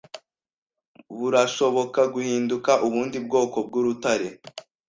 [1.19, 4.27] burashoboka guhinduka ubundi bwoko bwurutare